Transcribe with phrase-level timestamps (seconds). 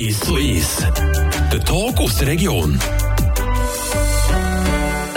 [0.00, 0.86] 1 zu 1.
[1.52, 2.78] Der Talk aus der Region.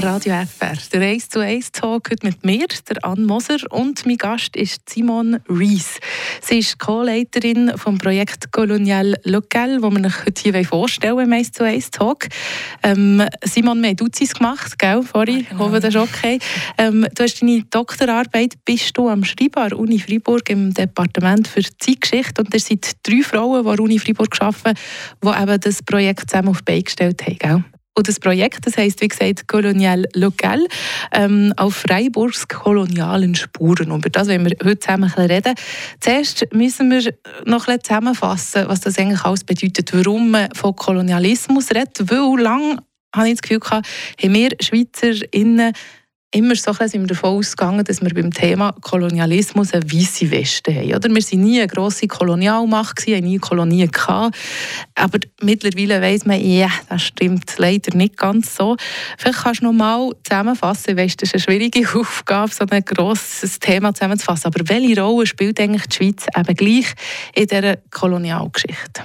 [0.04, 4.18] Radio FR, der 1 zu 1 Talk heute mit mir, der Ann Moser und mein
[4.18, 5.97] Gast ist Simon Rees.
[6.42, 11.54] Sie ist Co-Leiterin vom Projekt Colonial Local, das wir euch heute hier vorstellen im 1
[11.54, 12.28] zu 1 Talk.
[12.83, 15.68] Ähm, Simon, wir haben Duzis gemacht, gell, vorhin, genau.
[15.68, 16.38] hoffe, das ist okay.
[16.77, 21.63] Ähm, du hast deine Doktorarbeit, bist du am Schreiben an Uni Freiburg im Departement für
[21.63, 24.77] Zeitgeschichte und ihr seid drei Frauen, die an Uni Freiburg arbeiten,
[25.24, 27.63] die eben das Projekt zusammen auf die Beine gestellt haben, gell?
[27.96, 30.66] Und das Projekt, das heißt wie gesagt Colonial Local,
[31.12, 33.92] ähm, auf Freiburgs kolonialen Spuren.
[33.92, 35.54] Und über das wollen wir heute zusammen reden.
[36.00, 37.14] Zuerst müssen wir
[37.46, 42.10] noch ein zusammenfassen, was das eigentlich alles bedeutet, warum man von Kolonialismus redet.
[42.10, 42.82] Weil lang
[43.16, 45.74] habe ich das Gefühl haben wir SchweizerInnen
[46.34, 50.94] immer so sind wir davon ausgegangen, dass wir beim Thema Kolonialismus eine weiße Weste haben.
[50.96, 51.10] Oder?
[51.10, 54.36] Wir waren nie eine grosse Kolonialmacht, haben nie Kolonien gehabt.
[54.96, 58.76] Aber mittlerweile weiss man, ja, das stimmt leider nicht ganz so.
[59.18, 63.60] Vielleicht kannst du noch mal zusammenfassen, weiss, das ist eine schwierige Aufgabe, so ein grosses
[63.60, 64.47] Thema zusammenzufassen.
[64.47, 66.94] Aber welche Rolle spielt eigentlich die Schweiz eben gleich
[67.35, 69.03] in dieser Kolonialgeschichte?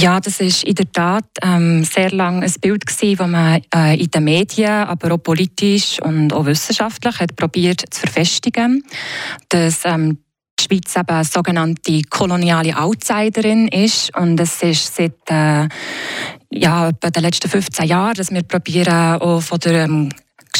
[0.00, 4.00] Ja, das ist in der Tat ähm, sehr lange ein Bild gewesen, das man äh,
[4.00, 8.82] in den Medien, aber auch politisch und auch wissenschaftlich hat probiert zu verfestigen,
[9.50, 10.16] dass ähm,
[10.58, 14.16] die Schweiz eben eine sogenannte koloniale Outsiderin ist.
[14.16, 15.68] Und es ist seit äh,
[16.50, 20.08] ja, etwa den letzten 15 Jahren, dass wir probieren auch von der ähm,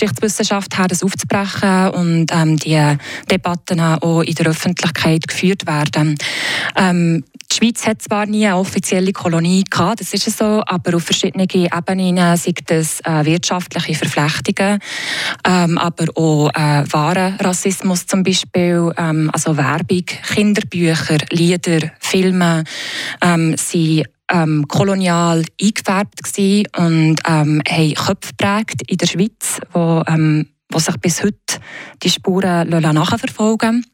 [0.00, 2.96] Geschichtswissenschaft her, das aufzubrechen und ähm, die
[3.30, 6.16] Debatten auch in der Öffentlichkeit geführt werden.
[6.74, 11.02] Ähm, die Schweiz hat zwar nie eine offizielle Kolonie gehabt, das ist so, aber auf
[11.02, 14.78] verschiedenen Ebenen sind das äh, wirtschaftliche Verflechtungen,
[15.44, 22.64] ähm, aber auch äh, Warenrassismus zum Beispiel, ähm, also Werbung, Kinderbücher, Lieder, Filme,
[23.20, 26.20] ähm, sind ähm, kolonial eingefärbt
[26.76, 31.60] und ähm, haben Köpfe geprägt in der Schweiz, wo, ähm, wo sich bis heute
[32.02, 33.84] die Spuren nachverfolgen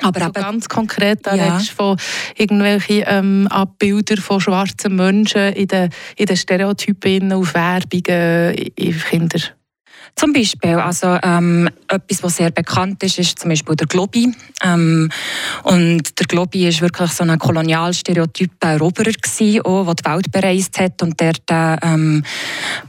[0.00, 1.58] aber also ganz konkret, da ja.
[1.58, 1.96] von
[2.36, 9.40] irgendwelchen ähm, Abbildern von schwarzen Menschen in den, in den Stereotypen auf Werbungen in Kinder.
[10.14, 14.32] Zum Beispiel, also ähm, etwas, was sehr bekannt ist, ist zum Beispiel der Globi.
[14.62, 15.10] Ähm,
[15.64, 20.78] und der Globi ist wirklich so ein kolonialstereotyper Eroberer gewesen, auch, der die Welt bereist
[20.78, 21.32] hat und der
[21.82, 22.24] ähm,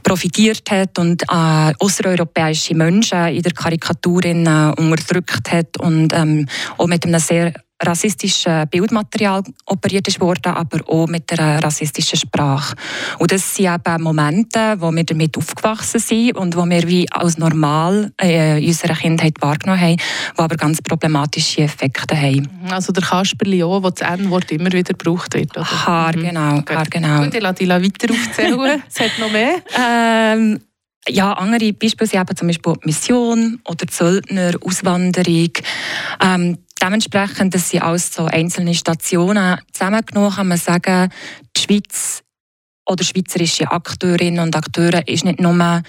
[0.02, 4.34] profitiert hat und äh, außereuropäische Menschen in der Karikatur äh,
[4.76, 6.46] unterdrückt hat und ähm,
[6.76, 7.52] auch mit einem sehr
[7.86, 12.74] rassistischen Bildmaterial operiert ist worden, aber auch mit einer rassistischen Sprache.
[13.18, 17.38] Und das sind eben Momente, wo wir damit aufgewachsen sind und wo wir wie als
[17.38, 22.48] normal äh, in unserer Kindheit wahrgenommen haben, die aber ganz problematische Effekte haben.
[22.70, 25.56] Also der Kasperli auch, wo das N-Wort immer wieder gebraucht wird.
[25.56, 25.86] Oder?
[25.86, 26.22] Haar, mhm.
[26.22, 26.62] genau.
[26.68, 27.24] Haar, genau.
[27.24, 28.82] Gut, ich lasse dich weiter aufzählen.
[28.88, 29.56] es hat noch mehr.
[29.78, 30.60] Ähm,
[31.08, 35.50] ja, andere Beispiele sind eben zum Beispiel Mission oder Söldner, Auswanderung.
[36.20, 39.58] Ähm, dementsprechend, das sind alles so einzelne Stationen.
[39.72, 41.10] Zusammengenommen kann man sagen,
[41.56, 42.22] die Schweiz
[42.86, 45.82] oder schweizerische Akteurinnen und Akteure ist nicht nur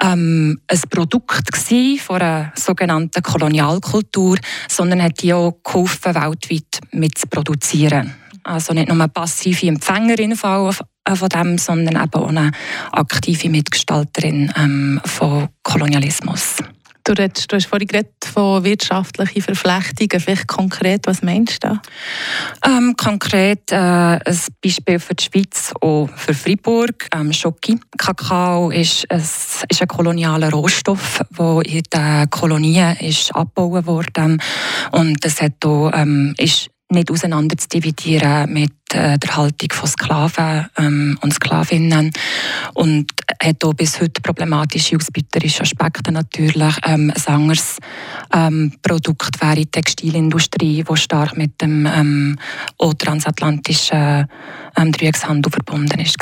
[0.00, 1.56] ähm, ein Produkt
[2.00, 8.14] von einer sogenannten Kolonialkultur, sondern hat die auch geholfen, weltweit mitzuproduzieren.
[8.44, 12.52] Also nicht nur passive Empfängerin von, von dem, sondern eben auch eine
[12.92, 16.56] aktive Mitgestalterin ähm, von Kolonialismus.
[17.08, 20.20] Du, redest, du hast vorhin geredet von wirtschaftlichen Verflechtungen.
[20.20, 21.82] Vielleicht konkret, was meinst du da?
[22.66, 27.08] Ähm, konkret äh, ein Beispiel für die Schweiz und für Freiburg.
[27.14, 27.80] Ähm, Schoki.
[27.96, 34.36] Kakao ist, ein, ist ein kolonialer Rohstoff, der in den Kolonien ist abgebaut wurde.
[34.92, 40.66] Und das hat auch, ähm, ist nicht auseinander zu dividieren mit der Haltung von Sklaven
[40.78, 42.12] ähm, und Sklavinnen
[42.74, 43.12] und
[43.42, 46.74] hat auch bis heute problematische ausbeuterische Aspekte natürlich.
[46.86, 47.78] Ähm, ein anderes
[48.34, 52.38] ähm, Produkt wäre die Textilindustrie, die stark mit dem ähm,
[52.98, 54.26] transatlantischen
[54.76, 56.16] ähm, Dreieckshandel verbunden ist.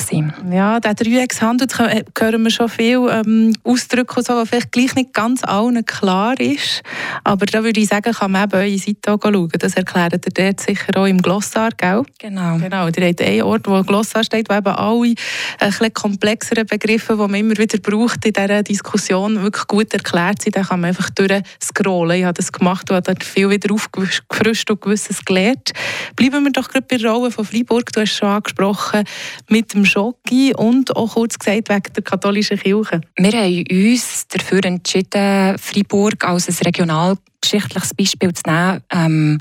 [0.50, 5.12] Ja, der Dreieckshandel äh, hören wir schon viel ähm, Ausdrücke, so, was vielleicht gleich nicht
[5.12, 6.82] ganz allen klar ist.
[7.24, 9.48] Aber da würde ich sagen, kann man eben eure Seite schauen.
[9.58, 12.02] Das erklärt ihr dort sicher auch im Glossar, gell?
[12.18, 12.55] Genau.
[12.60, 15.14] Genau, ihr habt einen Ort, wo Glossar steht, wo eben alle
[15.60, 20.56] ein komplexeren Begriffe, die man immer wieder braucht in dieser Diskussion, wirklich gut erklärt sind.
[20.56, 22.18] Da kann man einfach durchscrollen.
[22.18, 25.72] Ich habe das gemacht und habe dort viel wieder aufgefrischt und gewisses gelernt.
[26.16, 27.92] Bleiben wir doch gerade bei der Rolle von Freiburg.
[27.92, 29.04] Du hast schon angesprochen,
[29.48, 33.00] mit dem Schocki und auch kurz gesagt wegen der katholischen Kirche.
[33.16, 38.82] Wir haben uns dafür entschieden, Freiburg als ein regionalgeschichtliches Beispiel zu nehmen.
[38.92, 39.38] Ähm,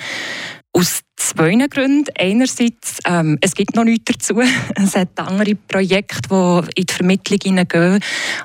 [0.74, 2.06] Aus zwei Gründen.
[2.18, 4.42] Einerseits, ähm, es gibt noch nichts dazu.
[4.76, 8.00] es hat andere Projekte, die in die Vermittlung hineingehen.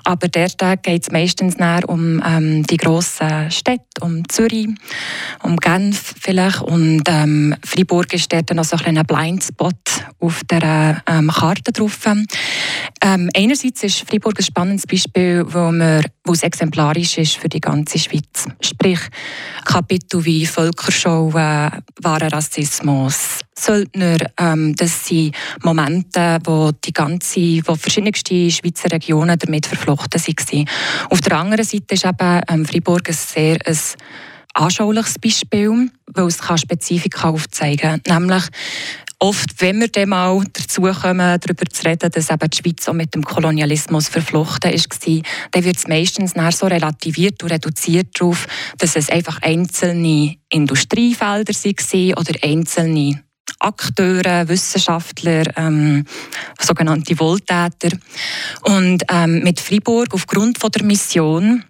[0.04, 1.56] Aber dort geht es meistens
[1.86, 4.68] um ähm, die grossen Städte, um Zürich,
[5.42, 6.62] um Genf vielleicht.
[6.62, 9.74] Und ähm, Freiburg ist dort noch so ein kleiner Blindspot
[10.18, 11.98] auf der ähm, Karte drauf.
[13.02, 17.60] Ähm, einerseits ist Freiburg ein spannendes Beispiel, wo, man, wo es exemplarisch ist für die
[17.60, 18.46] ganze Schweiz.
[18.60, 19.00] Sprich,
[19.64, 21.70] Kapitel wie Völkerschau, äh,
[22.00, 22.30] wahrer
[22.60, 30.20] Rassismus, Söldner, ähm, das sind Momente, wo die ganze, wo verschiedenste Schweizer Regionen damit verflochten
[30.20, 30.68] waren.
[31.08, 33.76] Auf der anderen Seite ist eben ähm, Freiburg ein sehr ein
[34.52, 38.20] anschauliches Beispiel, weil es Spezifika aufzeigen kann.
[38.20, 38.44] Nämlich
[39.20, 42.94] oft, wenn wir dann mal dazu kommen, darüber zu reden, dass eben die Schweiz auch
[42.94, 45.22] mit dem Kolonialismus verflochten war,
[45.52, 52.14] dann wird es meistens so relativiert und reduziert darauf, dass es einfach einzelne Industriefelder waren
[52.14, 53.22] oder einzelne
[53.58, 56.06] Akteure, Wissenschaftler, ähm,
[56.58, 57.96] sogenannte Wohltäter.
[58.62, 61.64] Und ähm, mit Freiburg aufgrund von der Mission,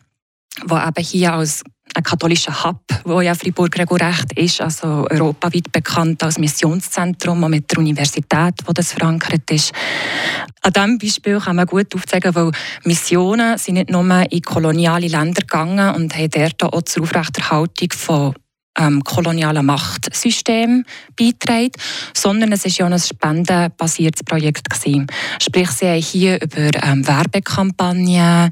[0.67, 1.64] wo eben hier als
[1.95, 7.71] ein katholischer Hub, wo ja Fribourg regelrecht ist, also europaweit bekannt als Missionszentrum und mit
[7.71, 9.73] der Universität, wo das verankert ist.
[10.63, 12.53] An diesem Beispiel kann man gut aufzeigen, weil
[12.85, 18.35] Missionen sind nicht nur in koloniale Länder gegangen und haben dort auch zur Aufrechterhaltung von
[18.79, 20.85] ähm, kolonialen Machtsystem
[21.17, 21.73] beitragen,
[22.15, 25.07] sondern es war ja ein spendenbasiertes Projekt gewesen.
[25.41, 28.51] Sprich, sie haben hier über ähm, Werbekampagnen,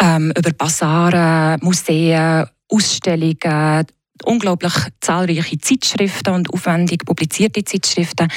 [0.00, 3.86] ähm, über Basare, Museen Ausstellungen,
[4.24, 8.28] unglaublich zahlreiche Zeitschriften und aufwendig publizierte Zeitschriften,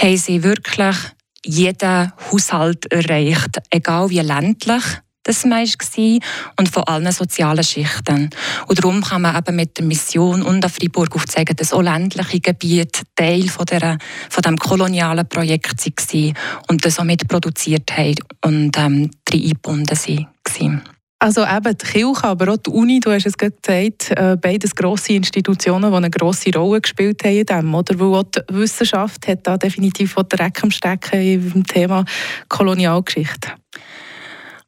[0.00, 0.96] haben sie wirklich
[1.44, 4.82] jeden Haushalt erreicht, egal wie ländlich
[5.24, 6.18] das meist war
[6.58, 8.30] und von allen sozialen Schichten.
[8.66, 13.02] Und darum kann man eben mit der Mission und Freiburg aufzeigen, dass auch ländliche Gebiete
[13.16, 13.98] Teil von, der,
[14.28, 16.34] von dem kolonialen Projekt waren
[16.68, 20.82] und das auch mitproduziert haben und ähm, eingebunden waren.
[21.24, 24.74] Also eben die Kirche, aber auch die Uni, du hast es gerade gesagt, äh, beides
[24.74, 27.98] grosse Institutionen, die eine grosse Rolle gespielt haben in dem, oder?
[27.98, 32.04] Weil auch die Wissenschaft hat da definitiv auch Dreck am Stecken im Thema
[32.50, 33.52] Kolonialgeschichte.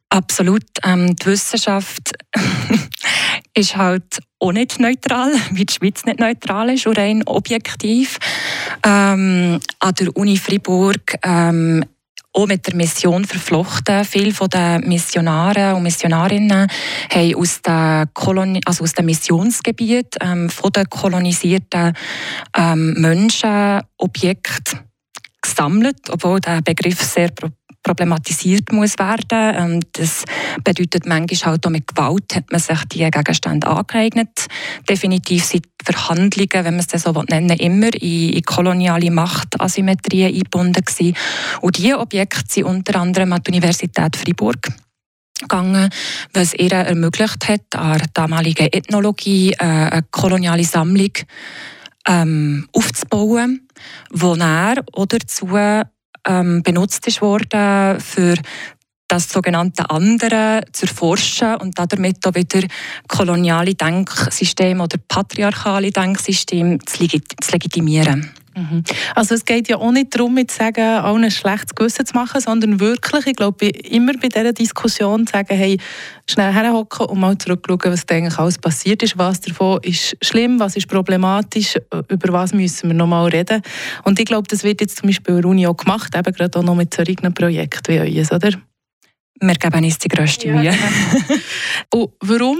[0.09, 0.63] Absolut.
[0.83, 2.13] Ähm, die Wissenschaft
[3.53, 8.17] ist halt auch nicht neutral, wie die Schweiz nicht neutral ist und rein objektiv.
[8.83, 11.85] Ähm, an der Uni Fribourg ähm,
[12.37, 14.05] auch mit der Mission verflochten.
[14.05, 16.67] Viele von den Missionaren und Missionarinnen
[17.09, 21.93] haben aus dem, Koloni also aus dem Missionsgebiet ähm, von den kolonisierten
[22.55, 24.79] ähm, Menschen Objekte
[25.41, 27.29] gesammelt, obwohl der Begriff sehr
[27.87, 29.55] problematisiert muss werden.
[29.55, 30.25] Ähm, das
[30.63, 34.47] bedeutet manchmal halt auch mit Gewalt hat man sich die Gegenstände angeeignet.
[34.89, 41.15] Definitiv sind Verhandlungen, wenn man es so nennen immer in, in koloniale Machtasymmetrien eingebunden gewesen.
[41.61, 44.67] Und diese Objekte sind unter anderem an die Universität Freiburg
[45.39, 45.89] gegangen,
[46.33, 51.11] was ihr ermöglicht hat, an der damaligen Ethnologie äh, eine koloniale Sammlung
[52.07, 53.67] ähm, aufzubauen,
[54.11, 55.49] wo er oder dazu
[56.27, 58.35] ähm, benutzt ist worden für
[59.07, 62.67] das sogenannte Andere zu erforschen und damit auch wieder
[63.07, 67.07] koloniale Denksysteme oder patriarchale Denksysteme zu,
[67.51, 68.31] legitimieren.
[68.57, 68.83] Mhm.
[69.13, 72.41] Also es geht ja auch nicht darum, mit sagen, allen ein schlechtes Gewissen zu machen,
[72.41, 75.77] sondern wirklich, ich glaube, immer bei dieser Diskussion zu sagen, hey,
[76.27, 80.75] schnell herhocken und mal zurückschauen, was eigentlich alles passiert ist, was davon ist schlimm, was
[80.75, 81.75] ist problematisch,
[82.09, 83.61] über was müssen wir noch mal reden.
[84.03, 86.57] Und ich glaube, das wird jetzt zum Beispiel an der Uni auch gemacht, eben gerade
[86.57, 88.49] auch noch mit solchen Projekten wie euch, oder?
[89.39, 90.63] Wir geben uns die grösste Mühe.
[90.63, 91.39] Ja, genau.
[91.93, 92.57] und warum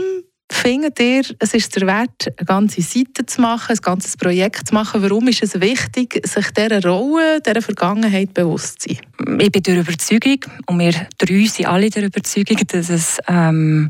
[0.50, 4.74] Findet ihr, es ist der Wert, eine ganze Seite zu machen, ein ganzes Projekt zu
[4.74, 5.02] machen?
[5.02, 9.40] Warum ist es wichtig, sich dieser Rolle, dieser Vergangenheit bewusst zu sein?
[9.40, 13.90] Ich bin der Überzeugung, und wir drei sind alle der Überzeugung, dass es ähm,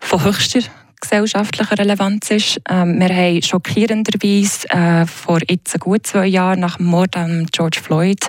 [0.00, 0.60] von höchster
[1.04, 2.60] gesellschaftlicher Relevanz ist.
[2.68, 7.78] Ähm, wir haben schockierenderweise äh, vor jetzt gut zwei Jahren nach dem Mord an George
[7.80, 8.26] Floyd,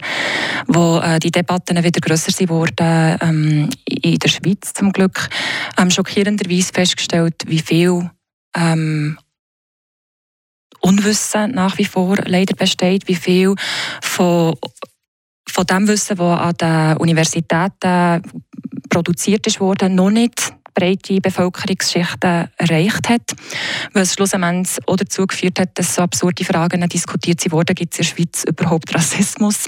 [0.67, 5.29] wo äh, die Debatten wieder grösser wurden ähm, in der Schweiz zum Glück,
[5.77, 8.10] ähm, schockierenderweise festgestellt, wie viel
[8.55, 9.17] ähm,
[10.82, 13.55] Unwissen nach wie vor leider besteht, wie viel
[14.01, 14.55] von,
[15.50, 18.22] von dem Wissen, das an den Universitäten
[18.89, 23.22] produziert wurde, noch nicht breite Bevölkerungsschichten erreicht hat,
[23.94, 28.03] was schlussendlich auch dazu geführt hat, dass so absurde Fragen diskutiert wurden, gibt es in
[28.03, 29.65] der Schweiz überhaupt Rassismus?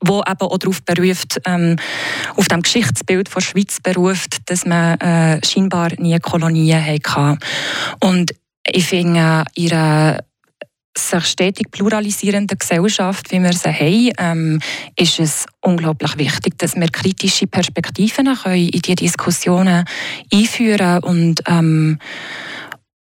[0.00, 1.76] wo eben auch darauf beruft, ähm,
[2.36, 7.38] auf dem Geschichtsbild der Schweiz beruft, dass man äh, scheinbar nie Kolonien hatte.
[8.00, 8.34] Und
[8.70, 10.18] ich finde, ihre
[10.96, 14.60] sich stetig pluralisierenden Gesellschaft, wie wir sie haben, ähm,
[14.96, 19.84] ist es unglaublich wichtig, dass wir kritische Perspektiven können in die Diskussionen
[20.32, 21.98] einführen und ähm,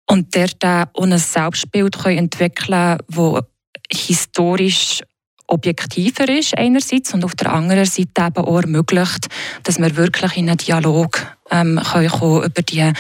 [0.10, 3.44] und dort auch ein Selbstbild können entwickeln können, das
[3.92, 5.02] historisch
[5.48, 9.28] objektiver ist einerseits und auf der anderen Seite eben auch ermöglicht,
[9.64, 12.92] dass wir wirklich in einen Dialog ähm, können kommen über die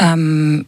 [0.00, 0.66] ähm,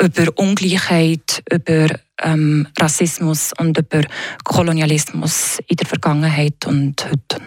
[0.00, 1.88] über Ungleichheit, über
[2.22, 4.02] ähm, Rassismus und über
[4.44, 7.42] Kolonialismus in der Vergangenheit und heute.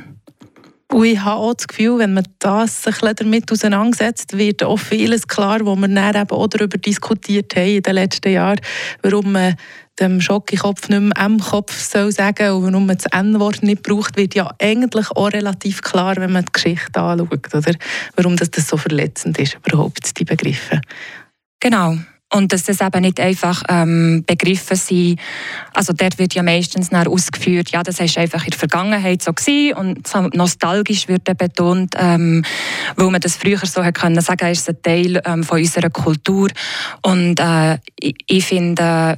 [0.92, 5.28] Und ich habe auch das Gefühl, wenn man das sich damit auseinandersetzt, wird auch vieles
[5.28, 8.62] klar, wo wir dann eben auch darüber diskutiert haben in den letzten Jahren,
[9.02, 9.56] warum man
[10.00, 14.36] dem Schocke-Kopf nicht mehr M-Kopf soll sagen und warum man das N-Wort nicht braucht, wird
[14.36, 17.74] ja eigentlich auch relativ klar, wenn man die Geschichte anschaut, oder?
[18.16, 20.82] Warum das, das so verletzend ist, überhaupt, die Begriffe.
[21.60, 21.98] Genau.
[22.34, 25.20] Und dass das eben nicht einfach ähm, Begriffe sind,
[25.74, 29.78] also dort wird ja meistens ausgeführt, ja, das ist einfach in der Vergangenheit so gewesen
[29.78, 32.44] und so nostalgisch wird dann betont, ähm,
[32.96, 36.50] weil man das früher so hat können sagen, ist ein Teil ähm, von unserer Kultur.
[37.04, 39.18] Und äh, ich, ich finde,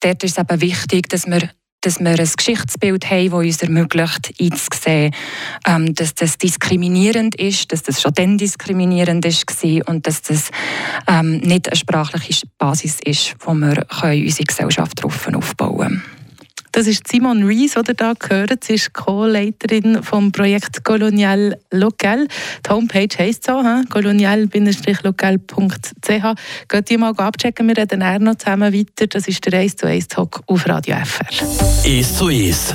[0.00, 1.50] dort ist es eben wichtig, dass wir
[1.84, 5.14] dass wir ein Geschichtsbild haben, das uns ermöglicht, einzusehen,
[5.66, 9.46] ähm, dass das diskriminierend ist, dass das schon dann diskriminierend ist
[9.86, 10.50] und dass das
[11.06, 16.23] ähm, nicht eine sprachliche Basis ist, wo wir unsere Gesellschaft darauf aufbauen können.
[16.74, 18.64] Das ist Simon Rees, ihr hier gehört.
[18.64, 22.26] Sie ist Co-Leiterin vom Projekt Colonial Local.
[22.66, 26.68] Die Homepage heisst so, colonial-local.ch.
[26.68, 29.06] Geht die mal abchecken, wir reden eher noch zusammen weiter.
[29.06, 31.28] Das ist der 1 zu 1 Talk auf Radio FR.
[31.84, 32.74] 1 zu 1.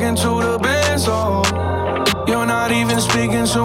[0.00, 1.42] speaking to the band, so
[2.26, 3.59] You're not even speaking to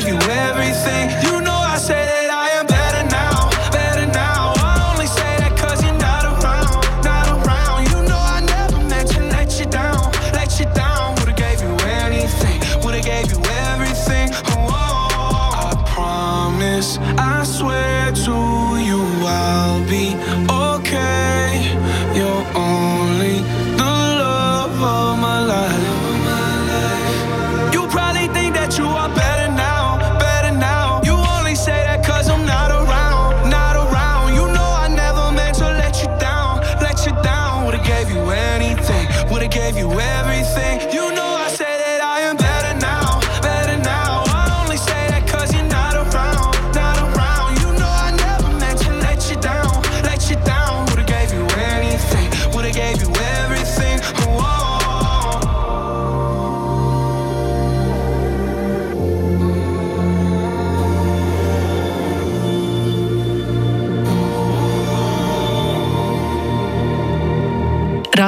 [0.00, 1.08] gave you everything.
[1.22, 1.35] You
[39.48, 40.80] gave you everything.
[40.92, 41.35] You know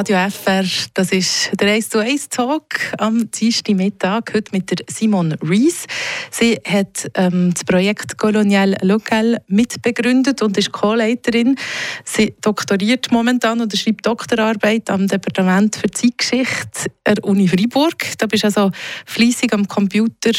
[0.09, 4.79] Radio FR, das ist der 1 zu 1 Talk am Dienstag Mittag, heute mit der
[4.89, 5.85] Simone Rees.
[6.31, 11.57] Sie hat ähm, das Projekt Colonial Local mitbegründet und ist Co-Leiterin.
[12.05, 18.17] Sie doktoriert momentan oder schreibt Doktorarbeit am Departement für Zeitgeschichte der Uni Freiburg.
[18.17, 18.71] Da bist also
[19.05, 20.33] fleissig am Computer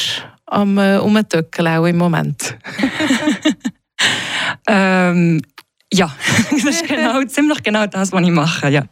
[0.48, 2.58] am äh, Umtöckeln auch im Moment.
[4.68, 5.42] ähm,
[5.91, 6.15] ja,
[6.51, 8.69] das ist genau, ziemlich genau das, was ich mache.
[8.69, 8.86] Ja.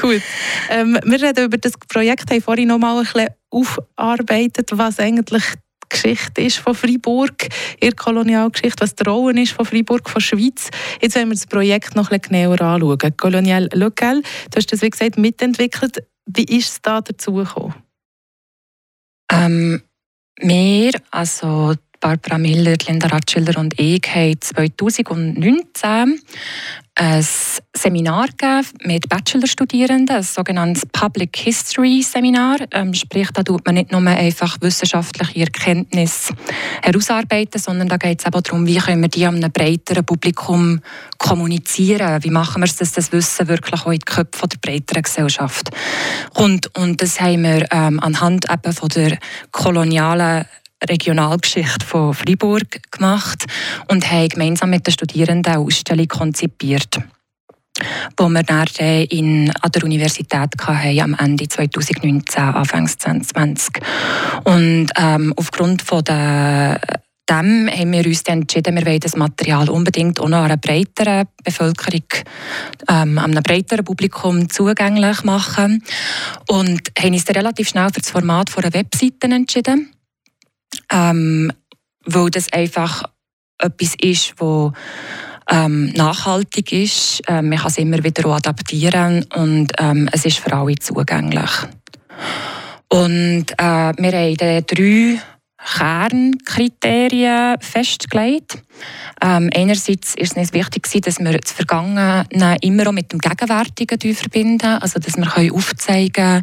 [0.00, 0.22] Gut.
[0.70, 5.44] Ähm, wir reden über das Projekt, haben vorhin noch mal ein bisschen aufarbeitet, was eigentlich
[5.44, 7.48] die Geschichte ist von Freiburg,
[7.80, 10.70] ihre Kolonialgeschichte, was die Rolle ist von Freiburg, von Schweiz.
[11.00, 13.16] Jetzt wollen wir das Projekt noch ein bisschen genauer anschauen.
[13.16, 16.04] Colonial Local, du hast das, wie gesagt, mitentwickelt.
[16.26, 17.74] Wie ist es da dazu gekommen?
[19.30, 19.82] Ähm,
[20.40, 26.20] wir, also Barbara Miller, Linda Ratschiller und ich haben 2019
[26.98, 27.26] ein
[27.76, 28.28] Seminar
[28.82, 32.58] mit Bachelorstudierenden, ein sogenanntes Public History Seminar.
[32.72, 36.34] Ähm, sprich, da tut man nicht nur einfach wissenschaftliche Erkenntnisse
[36.82, 40.80] herausarbeiten, sondern da geht es auch darum, wie können wir die einem breiteren Publikum
[41.18, 42.22] kommunizieren.
[42.24, 45.70] Wie machen wir es, dass das Wissen wirklich auch in die Köpfe der breiteren Gesellschaft
[46.34, 46.76] kommt.
[46.76, 49.18] Und das haben wir ähm, anhand eben von der
[49.52, 50.46] kolonialen
[50.86, 53.44] Regionalgeschichte von Freiburg gemacht
[53.88, 56.98] und haben gemeinsam mit den Studierenden eine Ausstellung konzipiert
[58.16, 63.80] wo wir dann in, an der Universität hatten, am Ende 2019, Anfang 2020.
[64.44, 66.80] Und ähm, aufgrund von der
[67.28, 72.04] dem haben wir uns entschieden, wir wollen das Material unbedingt auch noch einer breiteren Bevölkerung,
[72.88, 75.84] ähm, einem breiteren Publikum zugänglich machen.
[76.48, 79.90] Und haben uns relativ schnell für das Format einer Webseite entschieden
[80.90, 81.52] ähm,
[82.04, 83.04] weil das einfach
[83.58, 84.72] etwas ist, wo
[85.50, 87.22] ähm, nachhaltig ist.
[87.26, 91.50] Ähm, man kann es immer wieder adaptieren und ähm, es ist für alle zugänglich.
[92.88, 95.20] Und äh, wir haben drei
[95.64, 98.62] Kernkriterien festgelegt.
[99.20, 102.24] Ähm, einerseits ist es wichtig, dass wir das Vergangene
[102.60, 104.78] immer auch mit dem Gegenwärtigen verbinden.
[104.80, 106.42] Also, dass wir aufzeigen können,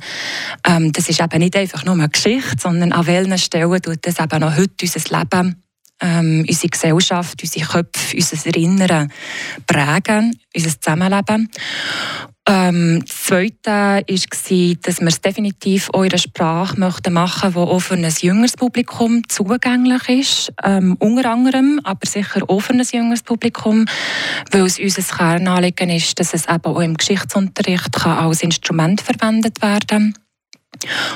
[0.67, 4.19] ähm, das ist eben nicht einfach nur eine Geschichte, sondern an welchen Stellen tut das
[4.19, 5.62] eben noch heute unser Leben
[6.01, 9.12] ähm, unsere Gesellschaft, unsere Köpfe, unser Erinnern
[9.65, 11.49] prägen, unser Zusammenleben.
[12.47, 17.95] Ähm, das Zweite war, dass wir es definitiv in Sprache machen möchten, die auch für
[17.95, 20.53] ein jüngeres Publikum zugänglich ist.
[20.63, 23.86] Ähm, unter anderem, aber sicher auch für ein jüngeres Publikum,
[24.51, 29.62] weil es unser Kernanliegen ist, dass es eben auch im Geschichtsunterricht kann als Instrument verwendet
[29.63, 30.13] werden kann.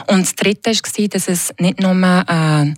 [0.07, 2.73] Und das Dritte war, dass es nicht nur äh,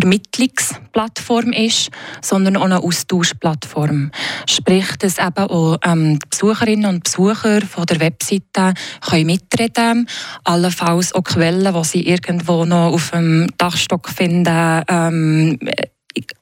[0.00, 1.90] Vermittlungsplattform ist,
[2.22, 4.10] sondern auch eine Austauschplattform.
[4.48, 10.08] Sprich, dass eben auch ähm, Besucherinnen und Besucher von der Webseite können mitreden
[10.44, 15.58] allenfalls auch Quellen, die sie irgendwo noch auf dem Dachstock finden, ähm,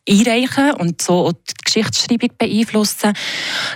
[0.09, 3.13] einreichen und so auch die Geschichtsschreibung beeinflussen,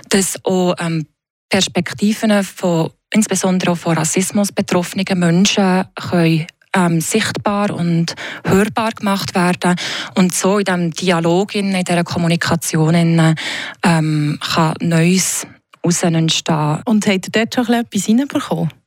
[0.09, 1.05] dass auch ähm,
[1.49, 9.75] Perspektiven von insbesondere auch von Rassismus betroffenen Menschen können ähm, sichtbar und hörbar gemacht werden
[10.15, 13.35] und so in diesem Dialog, in dieser Kommunikation
[13.83, 15.47] ähm, kann Neues
[15.81, 16.81] heraus entstehen.
[16.85, 18.82] Und habt ihr dort schon etwas reinbekommen?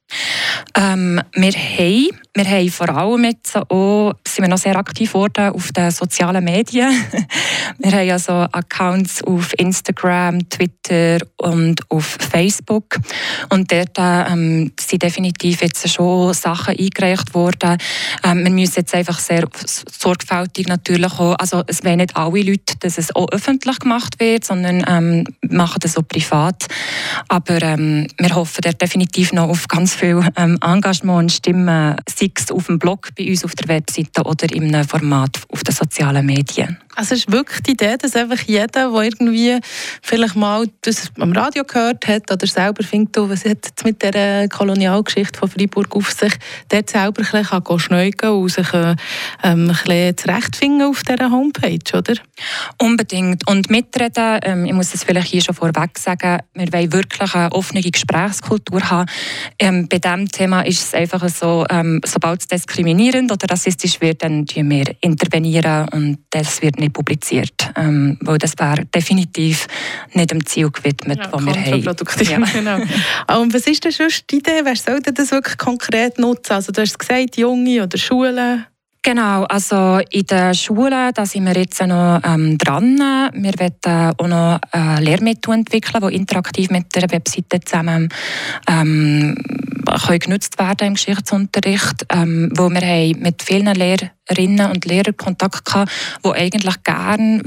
[0.76, 5.52] Ähm, wir, haben, wir haben vor allem jetzt auch, sind wir noch sehr aktiv geworden
[5.52, 6.90] auf den sozialen Medien.
[7.78, 12.98] wir haben also Accounts auf Instagram, Twitter und auf Facebook.
[13.50, 17.78] Und dort ähm, sind definitiv jetzt schon Sachen eingereicht worden.
[18.24, 22.76] Ähm, wir müssen jetzt einfach sehr sorgfältig natürlich auch, also es wollen nicht alle Leute,
[22.80, 26.66] dass es auch öffentlich gemacht wird, sondern ähm, machen das auch privat.
[27.28, 30.05] Aber ähm, wir hoffen dort definitiv noch auf ganz viel
[30.36, 34.52] ähm, Engagement und Stimmen, sei es auf dem Blog bei uns auf der Webseite oder
[34.52, 36.78] in einem Format auf den sozialen Medien.
[36.96, 39.60] Also es ist wirklich die Idee, dass einfach jeder, der irgendwie
[40.00, 44.48] vielleicht mal das am Radio gehört hat oder selber findet, was hat es mit der
[44.48, 46.32] Kolonialgeschichte von Freiburg auf sich,
[46.70, 48.96] dort selber ein bisschen schneiden und sich ähm,
[49.42, 52.14] ein bisschen zurechtfinden auf dieser Homepage, oder?
[52.80, 53.46] Unbedingt.
[53.46, 57.52] Und mitreden, ähm, ich muss das vielleicht hier schon vorweg sagen, wir wollen wirklich eine
[57.52, 59.10] offene Gesprächskultur haben.
[59.58, 61.66] Ähm, bei diesem Thema ist es einfach so,
[62.04, 67.70] sobald es diskriminierend oder rassistisch wird, dann wir intervenieren und das wird nicht nicht publiziert,
[67.76, 69.66] ähm, weil das wäre definitiv
[70.12, 71.84] nicht dem Ziel gewidmet, ja, das wir haben.
[72.22, 72.38] Ja.
[72.52, 72.78] genau.
[73.26, 74.60] Ah, und was ist denn sonst die Idee?
[74.62, 76.52] Wer sollte das wirklich konkret nutzen?
[76.52, 78.66] Also du hast gesagt, Junge oder Schulen?
[79.02, 82.98] Genau, also in den Schulen, da sind wir jetzt noch ähm, dran.
[83.34, 88.08] Wir werden auch noch äh, Lehrmittel entwickeln, die interaktiv mit der Webseite zusammen
[88.68, 89.36] ähm,
[90.06, 93.72] können genutzt werden im Geschichtsunterricht, ähm, wo wir haben mit vielen
[94.28, 95.92] Lehrerinnen und Lehrern Kontakt gehabt,
[96.24, 97.40] die eigentlich gerne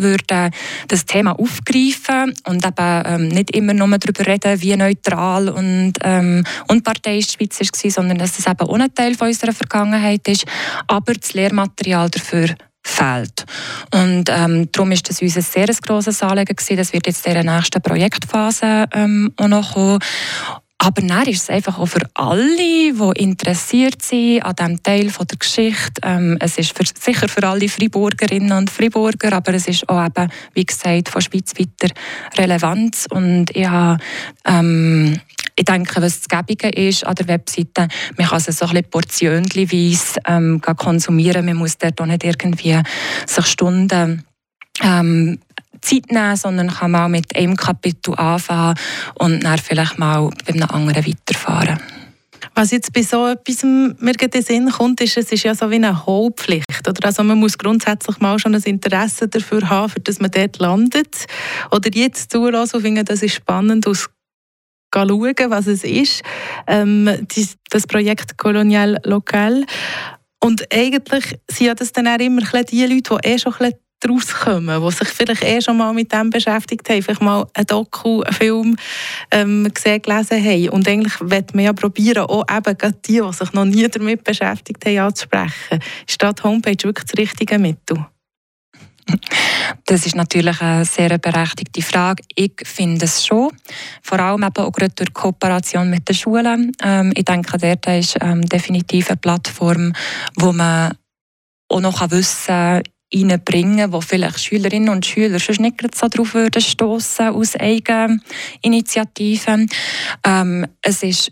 [0.87, 6.43] das Thema aufgreifen und eben ähm, nicht immer nur darüber reden, wie neutral und ähm,
[6.67, 10.45] unparteiisch die Schweiz war, sondern dass das eben auch ein Teil unserer Vergangenheit ist,
[10.87, 13.45] aber das Lehrmaterial dafür fehlt.
[13.93, 16.77] Und ähm, darum ist das uns ein sehr grosses Anliegen gewesen.
[16.77, 19.99] Das wird jetzt in der nächsten Projektphase ähm, auch noch kommen.
[20.81, 25.37] Aber dann ist es einfach auch für alle, die interessiert sind an diesem Teil der
[25.37, 26.01] Geschichte.
[26.03, 30.31] Ähm, es ist für, sicher für alle Friburgerinnen und Friburger, aber es ist auch eben,
[30.53, 31.93] wie gesagt, von schweizweiter
[32.37, 33.07] Relevanz.
[33.09, 34.01] Und ich habe
[34.45, 35.19] ähm,
[35.57, 38.89] ich denke, was das Gäbige ist an der Webseite, man kann es so ein bisschen
[38.89, 41.45] portionenweise ähm, konsumieren.
[41.45, 42.81] Man muss dort auch nicht irgendwie
[43.25, 44.23] sich Stunden
[44.81, 45.39] ähm,
[45.81, 48.75] Zeit nehmen, sondern kann mal mit einem Kapitel anfangen
[49.15, 51.79] und dann vielleicht mal bei einem anderen weiterfahren.
[52.55, 55.69] Was jetzt bei so etwas mir in den Sinn kommt, ist, es ist ja so
[55.71, 56.87] wie eine Hohlpflicht.
[56.87, 57.05] Oder?
[57.05, 61.25] Also man muss grundsätzlich mal schon ein Interesse dafür haben, für dass man dort landet.
[61.71, 64.09] Oder jetzt zulassen und finden, das ist spannend aus
[64.93, 66.21] schauen, was es ist.
[66.67, 67.27] Ähm,
[67.69, 69.65] das Projekt Kolonial Lokal.
[70.41, 74.17] Und eigentlich sind ja das dann auch immer die Leute, die eh schon ein bisschen
[74.17, 77.65] daraus kommen, die sich vielleicht eh schon mal mit dem beschäftigt haben, vielleicht mal einen
[77.65, 78.75] Doku, einen Film
[79.31, 80.69] ähm, gesehen, gelesen haben.
[80.69, 84.85] Und eigentlich wird man ja probieren, auch eben die, die sich noch nie damit beschäftigt
[84.85, 85.79] haben, anzusprechen.
[86.07, 88.05] Ist da die Homepage wirklich das richtige Mittel?
[89.85, 92.23] Das ist natürlich eine sehr berechtigte Frage.
[92.35, 93.51] Ich finde es schon.
[94.03, 96.71] Vor allem eben auch gerade durch Kooperation mit den Schulen.
[96.83, 99.93] Ähm, ich denke, dort ist ähm, definitiv eine Plattform,
[100.35, 100.93] wo man
[101.69, 106.61] auch noch wissen kann, reinbringen, wo vielleicht Schülerinnen und Schüler schon nicht so darauf würden
[106.61, 108.21] stoßen aus eigenen
[108.61, 109.69] Initiativen.
[110.25, 111.31] Ähm, es ist,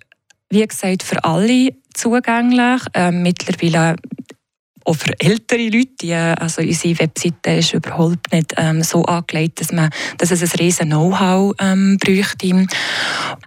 [0.49, 2.81] wie gesagt, für alle zugänglich.
[2.93, 3.95] Ähm, mittlerweile
[4.87, 6.39] auch für ältere Leute.
[6.39, 10.89] also unsere Webseite ist überhaupt nicht ähm, so angelegt, dass, man, dass es ein riesen
[10.89, 12.65] Know-how ähm, bräuchte.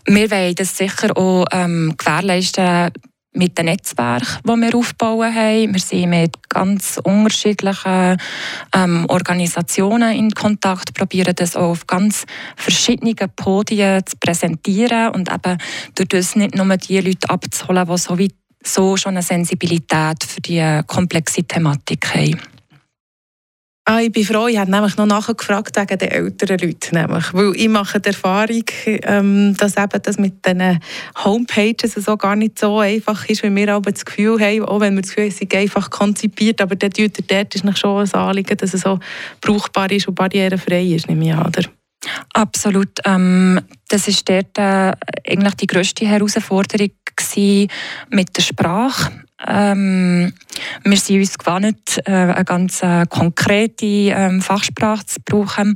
[0.06, 2.90] Wir wollen das sicher auch ähm, gewährleisten,
[3.32, 5.72] mit den Netzwerken, die wir aufbauen haben.
[5.72, 8.16] Wir sind mit ganz unterschiedlichen
[8.74, 15.58] ähm, Organisationen in Kontakt, probieren das auch auf ganz verschiedenen Podien zu präsentieren und eben
[15.94, 18.32] durch das nicht nur die Leute abzuholen, die so, wie,
[18.64, 22.40] so schon eine Sensibilität für die komplexe Thematik haben.
[23.90, 26.94] Ah, ich bin froh, ich habe nämlich noch nachgefragt wegen den älteren Leuten.
[26.94, 27.34] Nämlich.
[27.34, 30.78] Weil ich mache die Erfahrung, ähm, dass eben das mit den
[31.24, 34.94] Homepages so gar nicht so einfach ist, wie wir aber das Gefühl haben, auch wenn
[34.94, 36.96] wir das Gefühl haben, es ist einfach konzipiert, aber dort,
[37.28, 39.00] dort ist schon ein Anliegen, dass es so
[39.40, 41.62] brauchbar ist und barrierefrei ist, nehme ich an, oder?
[42.32, 43.00] Absolut.
[43.04, 44.92] Ähm, das ist dort äh,
[45.28, 46.90] eigentlich die grösste Herausforderung
[48.10, 49.10] mit der Sprache.
[49.46, 50.32] Ähm,
[50.84, 55.74] wir sind uns gewohnt, äh, eine ganz äh, konkrete ähm, Fachsprache zu brauchen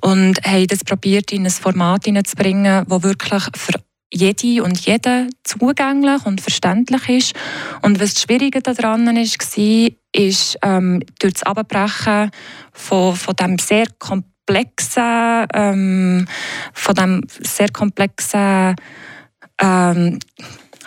[0.00, 3.80] und haben das probiert, in ein Format hineinzubringen, das wirklich für
[4.12, 7.34] jede und jeden zugänglich und verständlich ist.
[7.82, 12.30] Und was das Schwierige daran war, ist ähm, durch das Abbrechen
[12.72, 16.26] von, von dem sehr komplexen, ähm,
[16.72, 18.74] von dem sehr komplexen
[19.60, 20.18] ähm,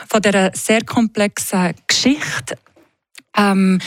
[0.10, 2.58] von dieser sehr komplexen Geschichte
[3.36, 3.80] ähm,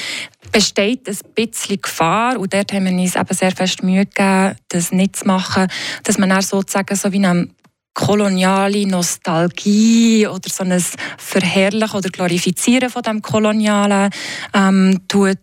[0.52, 4.92] besteht ein bisschen Gefahr, und dort haben wir uns eben sehr fest Mühe gegeben, das
[4.92, 5.68] nicht zu machen,
[6.02, 7.48] dass man dann sozusagen so wie eine
[7.94, 10.84] koloniale Nostalgie oder so ein
[11.16, 14.10] Verherrlichen oder Glorifizieren von dem Kolonialen
[14.52, 15.38] ähm, tut,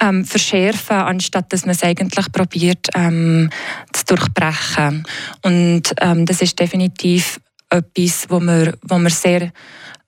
[0.00, 3.50] ähm, verschärfen, anstatt dass man es eigentlich probiert ähm,
[3.92, 5.04] zu durchbrechen.
[5.42, 9.52] Und ähm, das ist definitiv etwas, wo wir, wo wir sehr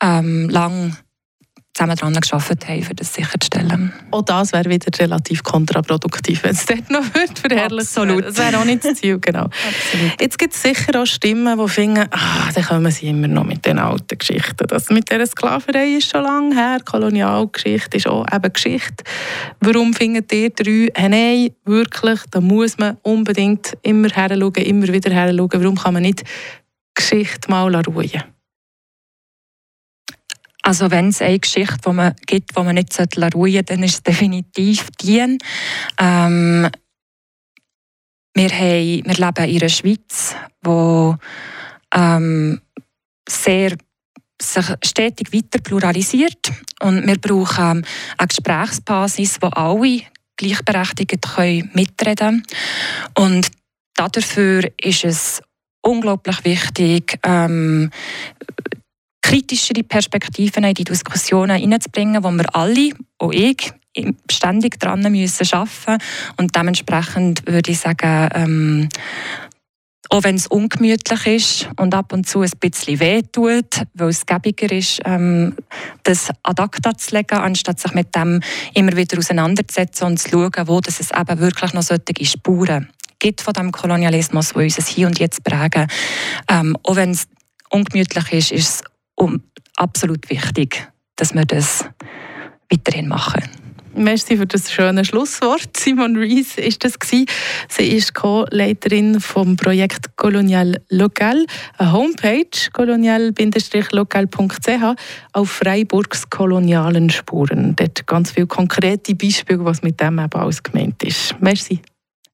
[0.04, 0.96] ähm, lang
[1.74, 3.92] zusammen daran gearbeitet haben, um das sicherzustellen.
[4.12, 8.24] Auch das wäre wieder relativ kontraproduktiv, wenn es dort noch wird verherrlicht Absolut.
[8.24, 9.44] Das wäre auch nicht das Ziel, genau.
[9.46, 10.20] Absolut.
[10.20, 13.66] Jetzt gibt es sicher auch Stimmen, die finden, ah, dann kommen sie immer noch mit
[13.66, 14.66] den alten Geschichten.
[14.68, 19.02] Das mit dieser Sklaverei ist schon lange her, Kolonialgeschichte ist auch eben Geschichte.
[19.58, 24.86] Warum findet ihr drei, hey, nein, wirklich, da muss man unbedingt immer her schauen, immer
[24.86, 25.50] wieder her schauen.
[25.52, 26.22] Warum kann man nicht
[26.94, 28.33] Geschichte mal ruhen?
[30.66, 33.96] Also wenn es eine Geschichte die man gibt, die man nicht ruhen sollte, dann ist
[33.96, 35.38] es definitiv die.
[35.98, 36.70] Ähm,
[38.34, 41.14] wir, haben, wir leben in einer Schweiz, die
[41.94, 42.60] ähm,
[43.28, 43.76] sehr
[44.40, 46.50] sich stetig weiter pluralisiert
[46.80, 50.00] und wir brauchen eine Gesprächsbasis, wo alle
[50.36, 52.42] gleichberechtigt können mitreden.
[53.16, 53.50] Und
[53.94, 55.42] dafür ist es
[55.82, 57.90] unglaublich wichtig, ähm,
[59.24, 63.72] kritischere Perspektiven in die Diskussionen hineinzubringen, wo wir alle, auch ich,
[64.30, 66.02] ständig dran müssen arbeiten
[66.36, 68.88] und dementsprechend würde ich sagen, ähm,
[70.10, 74.26] auch wenn es ungemütlich ist und ab und zu ein bisschen weh tut, weil es
[74.26, 75.56] gäbiger ist, ähm,
[76.02, 78.40] das ad acta zu legen, anstatt sich mit dem
[78.74, 83.40] immer wieder auseinanderzusetzen und zu schauen, wo das es eben wirklich noch solche Spuren gibt
[83.40, 85.86] von dem Kolonialismus, die uns Hier und Jetzt prägen.
[86.46, 87.26] Ähm, auch wenn es
[87.70, 89.42] ungemütlich ist, ist es um,
[89.76, 91.84] absolut wichtig, dass wir das
[92.70, 93.42] weiterhin machen.
[93.96, 95.76] Merci für das schöne Schlusswort.
[95.76, 96.94] Simon Rees ist das.
[97.68, 101.46] Sie ist Co-Leiterin vom Projekt Colonial Local,
[101.78, 104.96] eine Homepage colonial-local.ch
[105.32, 107.76] auf Freiburgs kolonialen Spuren.
[107.76, 111.36] Dort ganz viele konkrete Beispiele, was mit dem eben alles gemeint ist.
[111.40, 111.80] Merci.